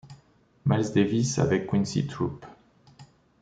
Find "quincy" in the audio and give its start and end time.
1.69-2.07